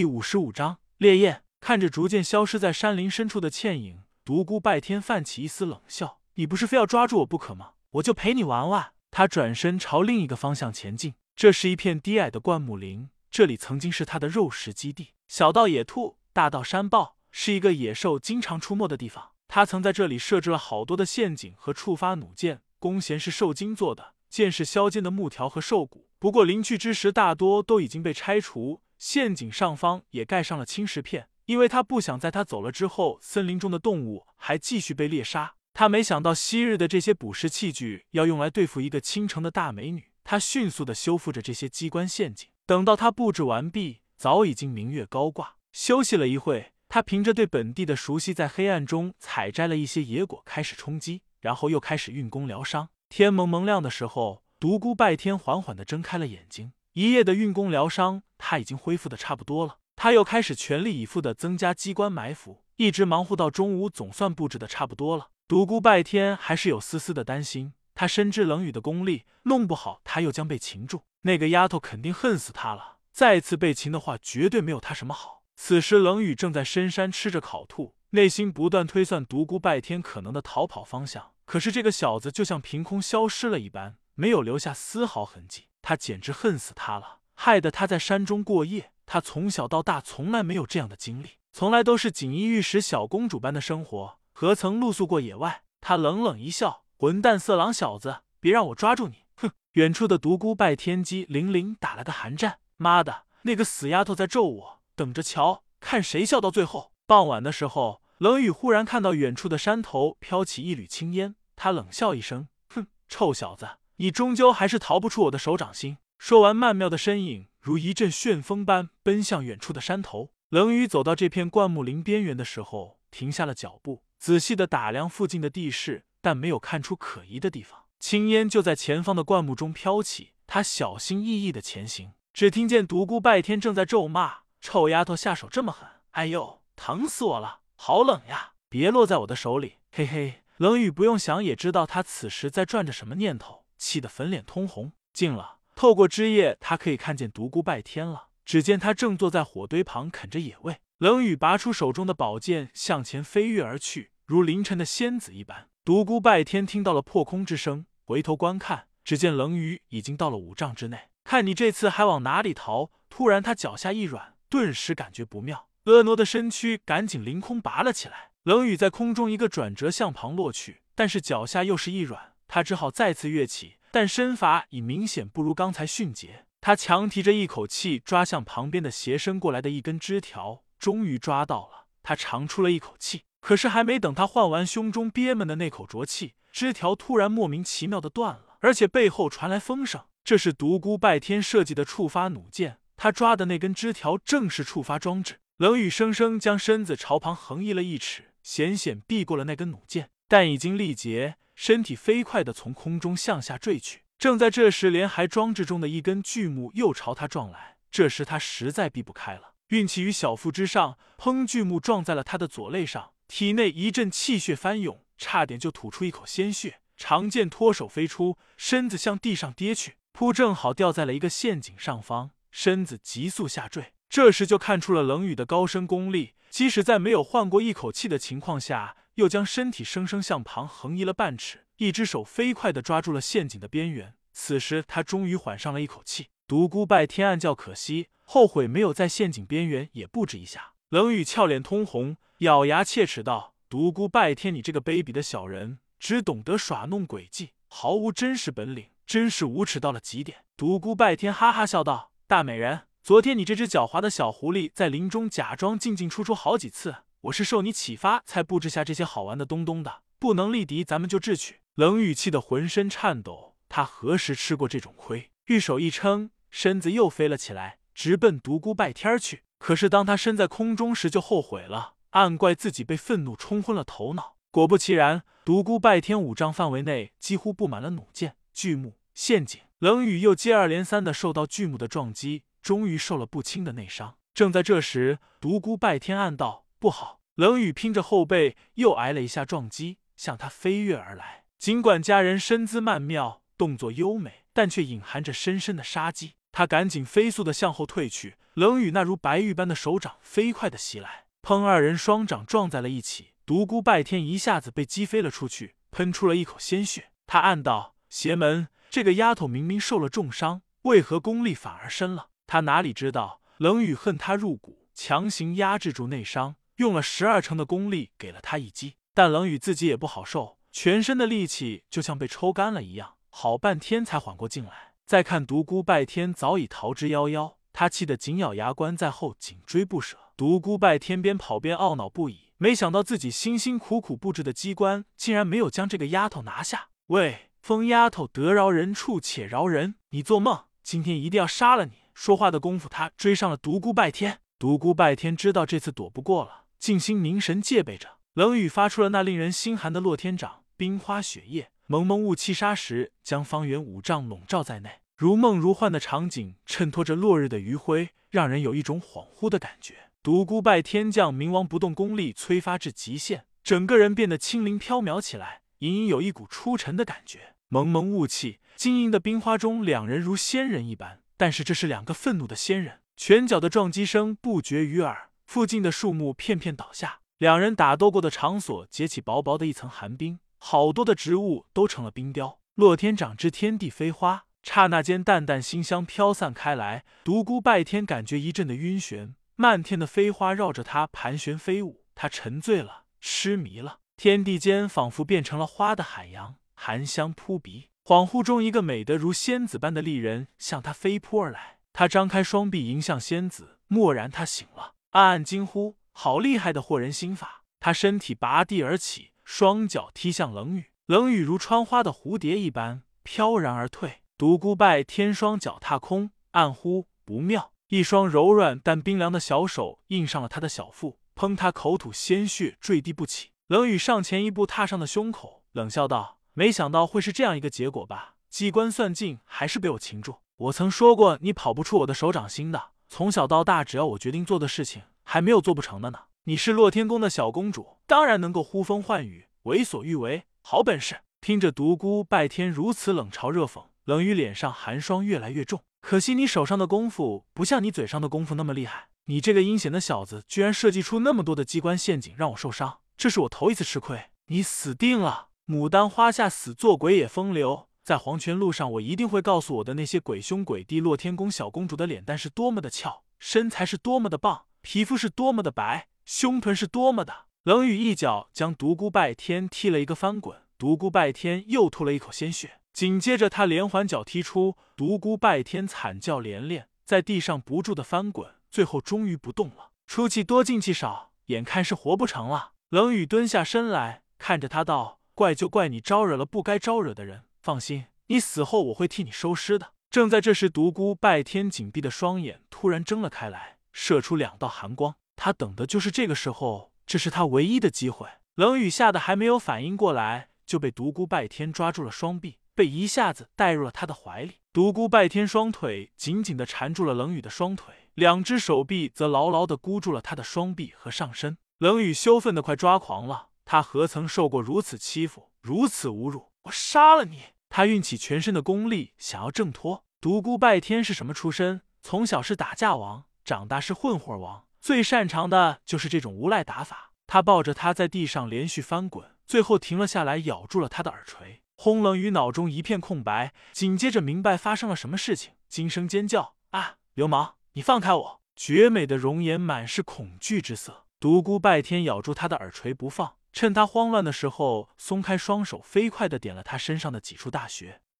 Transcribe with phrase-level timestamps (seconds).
[0.00, 1.42] 第五十五章烈焰。
[1.60, 7.72] 看着逐渐消失在山林深处的倩影，独孤拜天泛起一丝冷笑：“你不是非要抓住我不可吗？
[7.90, 11.16] 我就陪你玩玩。”他转身朝另一个方向前进。
[11.36, 15.08] 这是一片低矮的灌木林，这里曾经是他的肉食基地。
[15.28, 19.32] 小到野兔，大到山豹，是一个野兽经常出没的地方。
[19.48, 22.62] 他曾在这里设置了好多的陷阱和触发弩箭。
[22.78, 26.08] 弓弦是兽筋做的，箭是削尖的木条和兽骨。
[26.18, 28.80] 不过临去之时，大多都已经被拆除。
[29.00, 35.54] 陷阱上方也盖上了青石片，因为他不想在他走了之后，森林中的动物还继续被猎杀。
[35.72, 40.12] 他没想到昔日的这些捕食器具要用来对付一个倾城的大美女。
[40.22, 42.50] 他迅速的修复着这些机关陷阱。
[42.66, 45.56] 等到他布置完毕，早已经明月高挂。
[45.72, 52.90] 休息了一会，他凭着对本地的熟悉，在黑暗中采摘了一些野果，开始冲击，然后又开始运功疗伤。
[53.08, 56.74] 天蒙蒙亮的时候，独孤拜天缓缓的睁开了眼睛。
[56.92, 59.76] 一夜的运功疗伤，他已经恢复的差不多了。
[59.94, 65.28] 他又开始全力以赴的增加机关埋伏，一直忙活到中午，总算布置的差不多了。
[65.46, 71.02] 独孤拜天还是有丝丝的担心，他深知冷雨的功力，弄不好他又将被擒住。
[71.22, 75.42] 那个丫头肯定恨死他了，再次被擒的话，绝对没有他什么好。
[75.54, 81.32] 此时冷雨正在深山吃着烤兔，内心不断推算独孤拜天可能的逃跑方向。
[81.44, 85.66] 可是这个小子就像凭空消失了一般，没有留下丝毫痕迹。
[85.82, 88.92] 他简直恨死他了，害得他在山中过夜。
[89.06, 95.62] 他从小到大从来没有这样的经历，从来都是锦衣玉食小公主般的生活，何曾露宿过野外？
[95.80, 99.50] 他冷冷一笑：“混蛋色狼小子，别让我抓住你！”哼！
[99.72, 102.58] 远处的独孤拜天机灵灵打了个寒战。
[102.76, 106.92] 妈的，那个死丫头在咒我，等着瞧，看谁笑到最后。
[107.06, 115.96] 傍晚的时候，冷雨忽然看到远处的山头飘起一缕青烟，他冷笑一声：“哼，臭小子！”你终究还是逃不出我的手掌心。
[116.22, 120.34] 说完，曼妙的身影如一阵旋风般奔向远处的山头。
[120.50, 127.84] 冷雨走到这片灌木林边缘的时候，停下了脚步，仔细的打量附近的地势，但没有看出可疑的地方。
[127.98, 132.12] 青烟就在前方的灌木中飘起，他小心翼翼的前行。
[132.34, 135.88] 只听见独孤拜天正在咒骂：“臭丫头，下手这么狠！
[136.10, 137.60] 哎呦，疼死我了！
[137.76, 138.52] 好冷呀！
[138.68, 143.64] 别落在我的手里！”嘿嘿，冷雨不用想也知道他此时在转着什么念头。
[143.78, 148.28] 气得粉脸通红，近了，透过枝叶，他可以看见独孤拜天了。
[148.44, 150.76] 只见他正坐在火堆旁啃着野味。
[150.98, 155.70] 冷雨拔出手中的宝剑，向前飞跃而去，如凌晨的仙子一般。
[155.82, 161.08] 独孤拜天听到了破空之声，回头观看，只见冷雨已经到了五丈之内。
[161.24, 162.90] 看你这次还往哪里逃！
[163.08, 168.32] 突然，他脚下一软，顿时感觉不妙，婀娜的身躯赶紧凌空拔了起来。
[168.42, 172.34] 冷雨在空中一个转折向旁落去，但是脚下又是一软。
[172.46, 176.46] 他只好再次跃起，但身法已明显不如刚才迅捷。
[176.60, 181.86] 他强提着一口气，抓向旁边的斜伸过来的一根枝条，终于抓到了。
[182.02, 190.02] 他长出了一口气，可是还没等他换完胸中憋闷的那口浊气，枝条突然莫名其妙的断了，而且背后传来风声。
[190.22, 195.40] 这是独孤拜天设计的触发弩箭，他抓的那根枝条正是触发装置。
[195.56, 201.36] 冷雨生生将身子朝旁横移了一尺，险险避过了那根弩箭，但已经力竭。
[201.62, 204.00] 身体飞快的从空中向下坠去。
[204.18, 207.76] 正在这时，连还装置中的一根巨木又朝他撞来。
[207.90, 211.46] 这时他实在避不开了，运气于小腹之上，砰！
[211.46, 216.80] 巨木撞在了他的左肋上，体内一阵气血翻涌，差点就吐出一口鲜血。
[216.96, 223.92] 长剑脱手飞出，身子向地上跌去，扑正好掉在了一个陷阱上方，身子急速下坠。
[224.08, 228.96] 这时就看出了冷雨的高深功力，即使在没有换过一口气的情况下。
[229.20, 234.14] 又将身体生生向旁横移了半尺，一只手飞快地抓住了陷阱的边缘。
[234.32, 236.28] 此时他终于缓上了一口气。
[236.48, 240.72] 独孤拜天暗叫可惜，后悔没有在陷阱边缘也布置一下。
[240.88, 261.60] 冷雨俏脸通红，咬牙切齿道：“独孤拜天，你这个卑鄙的小人，只懂得耍弄诡计，毫无真实本领，真是无耻到了极点。”独孤拜天哈哈笑道：“大美人，昨天你这只狡猾的小狐狸在林中假装进进出出好几次。”我是受你启发才布置下这些好玩的东东的，不能力敌，咱们就智取。
[261.74, 265.30] 冷雨气得浑身颤抖，他何时吃过这种亏？
[265.44, 269.42] 玉手一撑，身子又飞了起来，直奔独孤拜天去。
[269.58, 274.36] 可是当他身在空中时，就后悔了，暗怪自己被愤怒冲昏了头脑。
[274.50, 279.60] 果不其然，独孤拜天五丈范围内几乎布满了弩箭、巨木、陷阱。
[279.78, 284.16] 冷雨又接二连三的受到巨木的撞击，终于受了不轻的内伤。
[284.32, 286.64] 正在这时，独孤拜天暗道。
[286.80, 287.20] 不好！
[287.34, 291.44] 冷雨拼着后背又挨了一下撞击，向他飞跃而来。
[291.58, 296.32] 尽管家人身姿曼妙，动作优美，但却隐含着深深的杀机。
[296.50, 298.36] 他赶紧飞速的向后退去。
[298.54, 301.62] 冷雨那如白玉般的手掌飞快的袭来，砰！
[301.62, 307.12] 二人双掌撞在了一起，独孤拜天一下子被击飞了出去，喷出了一口鲜血。
[307.26, 312.30] 他暗道：邪门，这个丫头明明受了重伤，为何功力反而深了？
[312.46, 318.94] 他哪里知道，冷雨恨他入骨，强行压制住内伤，用了十二成的功力给了他一击。
[319.12, 324.94] 但冷雨自己也不好受，全身的力气就像被抽干了一样，好半天才缓过劲来。
[325.04, 327.56] 再看独孤拜天早已逃之夭夭。
[327.72, 330.16] 他气得紧咬牙关，在后紧追不舍。
[330.36, 336.88] 独孤拜天边跑边懊恼不已，没想到自己辛辛苦苦布置的机关，竟然没有将这个丫头拿下。
[337.08, 339.96] 喂，疯丫头，得饶人处且饶人！
[340.10, 340.64] 你做梦！
[340.82, 341.92] 今天一定要杀了你！
[342.14, 344.40] 说话的功夫，他追上了独孤拜天。
[344.58, 348.16] 独孤拜天知道这次躲不过了，静心凝神戒备着。
[348.32, 355.00] 冷雨发出了那令人心寒的洛天掌，冰花雪夜，蒙蒙雾气沙石，将方圆五丈笼罩在内。
[355.16, 360.10] 如梦如幻的场景衬托着落日的余晖，让人有一种恍惚的感觉。
[360.22, 367.54] 独孤拜天将冥王不动功力催发至极限，整个人变得轻灵飘渺起来，隐隐有一股出尘的感觉。
[367.68, 371.20] 蒙蒙雾气，晶莹的冰花中，两人如仙人一般。
[371.36, 377.22] 但是这是两个愤怒的仙人，拳脚的撞击声不绝于耳，附近的树木片片倒下。
[377.38, 382.60] 两人打斗过的场所结起薄薄的一层寒冰，好多的植物都成了冰雕。
[382.76, 384.44] 洛天长之天地飞花。
[384.62, 387.04] 刹那间，淡淡馨香飘散开来。
[387.24, 393.98] 独孤拜天感觉一阵的晕眩，漫天的飞花绕着他盘旋飞舞，他沉醉了，痴迷了。
[394.16, 397.88] 天地间仿佛变成了花的海洋，寒香扑鼻。
[398.04, 401.78] 恍惚中，一个美得如仙子般的丽人向他飞扑而来。
[401.92, 407.64] 他张开双臂迎向仙子，蓦然他醒了，暗暗惊呼：好厉害的惑人心法！
[407.80, 414.20] 他身体拔地而起，双脚踢向冷雨，冷雨如穿花的蝴蝶一般飘然而退。
[414.38, 417.72] 独孤拜天双脚踏空，暗呼不妙。
[417.88, 421.56] 一双柔软但冰凉的小手印上了他的小腹，砰！
[421.56, 423.50] 他口吐鲜血，坠地不起。
[423.66, 428.36] 冷雨上前一步，踏上了胸口，冷笑道：“没想到会是这样一个结果吧？
[428.48, 430.36] 机关算尽，还是被我擒住。
[430.56, 432.90] 我曾说过，你跑不出我的手掌心的。
[433.12, 436.20] 从小到大，只要我决定做的事情，还没有做不成的呢。
[436.44, 440.44] 你是洛天宫的小公主，当然能够呼风唤雨，为所欲为。
[440.62, 443.86] 好本事！”听着独孤拜天如此冷嘲热讽。
[444.04, 449.08] 冷雨脸上寒霜越来越重，可惜你手上的功夫不像你嘴上的功夫那么厉害。
[449.24, 454.26] 你这个阴险的小子，居然设计出那么多的机关陷阱让我受伤，这是我头一次吃亏。
[454.46, 455.48] 你死定了！
[455.66, 467.46] 牡丹花下死做鬼也风流，在黄泉路上，我一定会告诉我的那些鬼兄鬼弟，洛天宫小公主的脸蛋是多么的俏，身材是多么的棒，皮肤是多么的白，胸臀是多么的……
[467.62, 472.80] 冷雨一脚将独孤拜天踢了一个翻滚，独孤拜天又吐了一口鲜血。
[472.92, 479.92] 紧接着，他连环脚踢出，独孤拜天惨叫连连，在地上不住的翻滚，最后终于不动了。
[480.08, 482.72] 出气多进气少，眼看是活不成了。
[482.88, 487.44] 冷雨蹲下身来看着他道：“怪就怪你招惹了不该招惹的人。
[487.60, 495.14] 放心，你死后我会替你收尸的。”正在这时，独孤拜天紧闭的双眼突然睁了开来，射出两道寒光。
[495.36, 498.28] 他等的就是这个时候，这是他唯一的机会。
[498.56, 502.58] 冷雨吓得还没有反应过来，就被独孤拜天抓住了双臂。
[502.74, 511.58] 被一下子带入了他的怀里，独孤拜天双腿紧紧的缠住了冷雨的双腿，两只手臂则牢牢的箍住了他的双臂和上身。
[511.78, 516.49] 冷雨羞愤的快抓狂了，他何曾受过如此欺负，如此侮辱？
[516.64, 517.42] 我杀了你！
[517.68, 520.04] 他运起全身的功力想要挣脱。
[520.20, 521.82] 独孤拜天是什么出身？
[522.02, 527.12] 从小是打架王，长大是混混王，最擅长的就是这种无赖打法。
[527.26, 531.62] 他抱着他在地上连续翻滚，最后停了下来，咬住了他的耳垂。
[531.76, 532.02] 轰！
[532.02, 536.96] 冷雨脑中一片空白，紧接着明白发生了什么事情，惊声尖叫：“啊！
[537.14, 541.06] 流氓，你放开我！”绝美的容颜满是恐惧之色。
[541.18, 548.00] 独孤拜天咬住他的耳垂不放，趁他慌乱的时候松开双手，飞快的点了他身上的几处大穴。